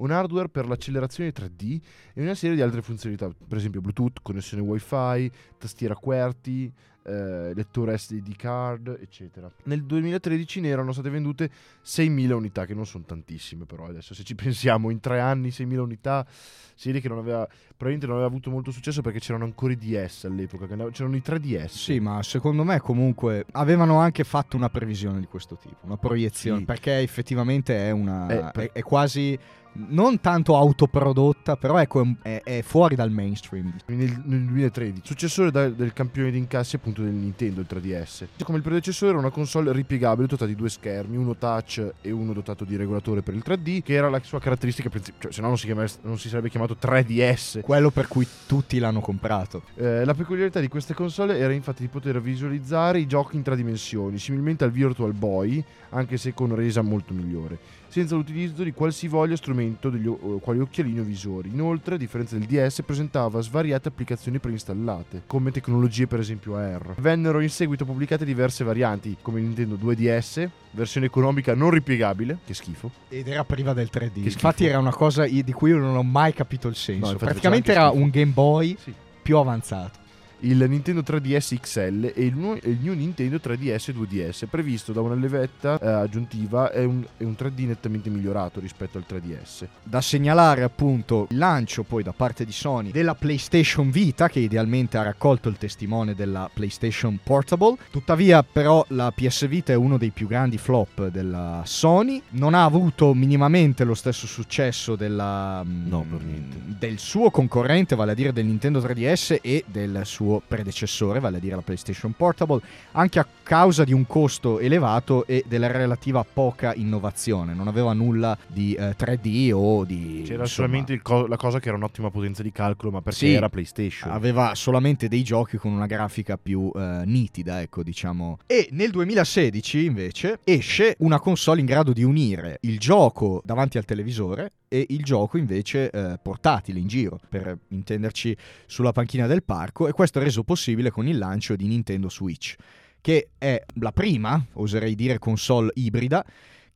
[0.00, 1.80] un hardware per l'accelerazione 3D
[2.14, 6.72] e una serie di altre funzionalità, per esempio Bluetooth, connessione WiFi, tastiera QWERTY,
[7.02, 9.50] eh, lettore SD card, eccetera.
[9.64, 11.50] Nel 2013 ne erano state vendute
[11.84, 15.78] 6.000 unità, che non sono tantissime però adesso se ci pensiamo, in tre anni 6.000
[15.78, 16.26] unità,
[16.74, 19.76] si vede che non aveva, probabilmente non aveva avuto molto successo perché c'erano ancora i
[19.76, 21.66] DS all'epoca, c'erano i 3DS.
[21.68, 26.60] Sì, ma secondo me comunque avevano anche fatto una previsione di questo tipo, una proiezione,
[26.60, 26.64] Sì.
[26.66, 28.48] perché effettivamente è una...
[28.48, 29.38] Eh, per- è, è quasi...
[29.72, 33.72] Non tanto autoprodotta, però ecco, è è, è fuori dal mainstream.
[33.86, 38.26] Nel, nel 2013, successore da- del campione di incassi appunto del Nintendo, il 3DS.
[38.44, 42.32] Come il predecessore era una console ripiegabile dotata di due schermi, uno touch e uno
[42.32, 45.48] dotato di regolatore per il 3D, che era la sua caratteristica principale, cioè se no
[45.48, 47.60] non si, chiama- non si sarebbe chiamato 3DS.
[47.60, 49.62] Quello per cui tutti l'hanno comprato.
[49.76, 53.56] Eh, la peculiarità di queste console era infatti di poter visualizzare i giochi in tre
[53.56, 57.58] dimensioni, similmente al Virtual Boy, anche se con resa molto migliore,
[57.90, 61.50] senza l'utilizzo di qualsivoglia strumento degli o- quali occhialini o visori.
[61.52, 66.94] Inoltre, a differenza del DS, presentava svariate applicazioni preinstallate, come tecnologie per esempio AR.
[66.98, 72.90] Vennero in seguito pubblicate diverse varianti, come Nintendo 2DS, versione economica non ripiegabile, che schifo,
[73.08, 74.10] Ed era priva del 3D.
[74.12, 74.28] schifo.
[74.28, 77.10] Infatti era una cosa di cui io non ho mai capito il senso.
[77.12, 78.94] No, Praticamente era anche un Game Boy Sì.
[79.22, 79.98] più avanzato.
[80.40, 85.00] Il Nintendo 3DS XL e il, nu- il New Nintendo 3DS e 2DS, previsto da
[85.00, 89.66] una levetta eh, aggiuntiva e un, e un 3D nettamente migliorato rispetto al 3DS.
[89.82, 94.96] Da segnalare appunto il lancio poi da parte di Sony della PlayStation Vita che idealmente
[94.98, 97.76] ha raccolto il testimone della PlayStation Portable.
[97.90, 102.64] Tuttavia però la PS Vita è uno dei più grandi flop della Sony, non ha
[102.64, 106.56] avuto minimamente lo stesso successo della, mm, No, per niente.
[106.78, 111.40] del suo concorrente, vale a dire del Nintendo 3DS e del suo predecessore, vale a
[111.40, 112.60] dire la PlayStation Portable,
[112.92, 117.54] anche a causa di un costo elevato e della relativa poca innovazione.
[117.54, 120.22] Non aveva nulla di eh, 3D o di...
[120.24, 123.32] C'era insomma, solamente co- la cosa che era un'ottima potenza di calcolo, ma perché Sì.
[123.32, 124.12] era PlayStation.
[124.12, 128.38] Aveva solamente dei giochi con una grafica più eh, nitida, ecco, diciamo.
[128.46, 133.84] E nel 2016, invece, esce una console in grado di unire il gioco davanti al
[133.84, 139.88] televisore e il gioco invece eh, portatile in giro, per intenderci sulla panchina del parco,
[139.88, 142.54] e questo è reso possibile con il lancio di Nintendo Switch,
[143.00, 146.24] che è la prima, oserei dire, console ibrida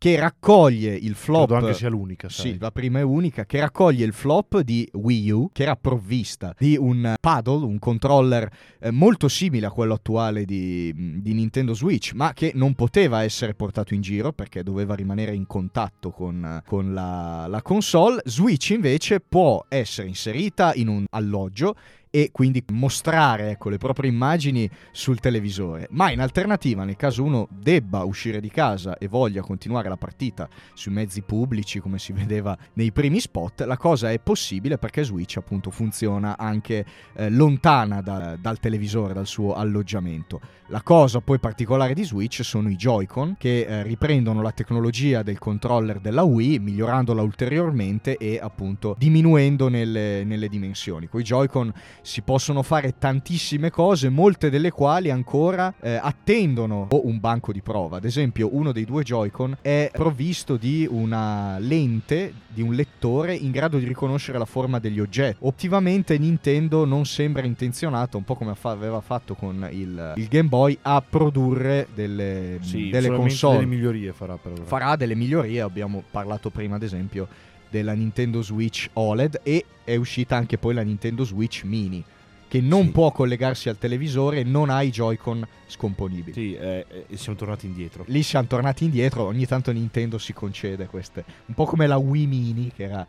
[0.05, 2.51] che raccoglie il flop Credo anche sia l'unica, sai.
[2.51, 6.55] sì, la prima è unica, che raccoglie il flop di Wii U, che era provvista
[6.59, 8.47] di un paddle, un controller
[8.81, 10.93] eh, molto simile a quello attuale di,
[11.23, 15.47] di Nintendo Switch, ma che non poteva essere portato in giro perché doveva rimanere in
[15.47, 18.21] contatto con, con la, la console.
[18.27, 21.77] Switch invece può essere inserita in un alloggio
[22.15, 25.89] e quindi mostrare ecco, le proprie immagini sul televisore.
[25.91, 30.49] Ma in alternativa, nel caso uno debba uscire di casa e voglia continuare la partita
[30.75, 35.39] sui mezzi pubblici, come si vedeva nei primi spot, la cosa è possibile perché Switch
[35.39, 36.87] appunto funziona anche
[37.17, 40.41] eh, lontana da- dal televisore, dal suo alloggiamento.
[40.69, 45.39] La cosa poi particolare di Switch sono i Joy-Con che eh, riprendono la tecnologia del
[45.39, 51.07] controller della Wii, migliorandola ulteriormente e appunto diminuendo nelle, nelle dimensioni.
[51.07, 57.21] Con i Joy-Con si possono fare tantissime cose, molte delle quali ancora eh, attendono un
[57.21, 57.99] banco di prova.
[57.99, 63.51] Ad esempio, uno dei due Joy-Con è provvisto di una lente, di un lettore in
[63.51, 65.37] grado di riconoscere la forma degli oggetti.
[65.41, 70.53] Ottivamente Nintendo non sembra intenzionata, un po' come aveva fatto con il, il Game Boy,
[70.83, 74.63] a produrre delle, Sì, delle console delle migliorie farà per ora.
[74.65, 75.61] farà delle migliorie.
[75.61, 77.27] Abbiamo parlato prima, ad esempio,
[77.69, 82.03] della Nintendo Switch OLED e è uscita anche poi la Nintendo Switch Mini,
[82.47, 82.91] che non Sì.
[82.91, 86.33] può collegarsi al televisore e non ha i Joy-Con scomponibili.
[86.33, 88.05] Sì, eh, eh, siamo tornati indietro.
[88.07, 91.25] Lì siamo tornati indietro, ogni tanto Nintendo si concede queste.
[91.47, 93.07] Un po' come la Wii Mini, che era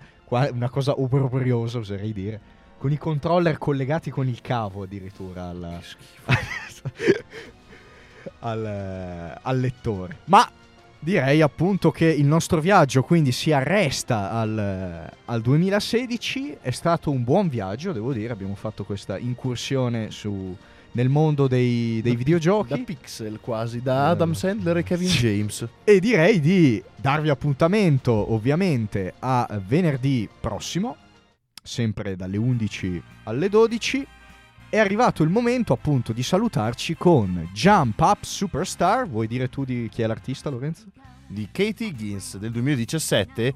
[0.52, 2.40] una cosa obbrobriosa, oserei dire.
[2.78, 5.80] Con i controller collegati con il cavo addirittura al,
[8.40, 10.18] al, al lettore.
[10.26, 10.48] Ma
[11.00, 16.58] direi appunto che il nostro viaggio quindi si arresta al, al 2016.
[16.62, 18.34] È stato un buon viaggio, devo dire.
[18.34, 20.56] Abbiamo fatto questa incursione su,
[20.92, 22.70] nel mondo dei, dei Da- videogiochi.
[22.70, 25.20] Da Pixel quasi, da Adam Eh, Sandler e Kevin sì.
[25.20, 25.68] James.
[25.84, 30.98] E direi di darvi appuntamento ovviamente a venerdì prossimo
[31.66, 34.08] sempre dalle 11 alle 12.
[34.70, 39.08] È arrivato il momento appunto di salutarci con Jump Up Superstar.
[39.08, 40.86] Vuoi dire tu di chi è l'artista, Lorenzo?
[41.28, 43.54] Di Katie Higgins del 2017.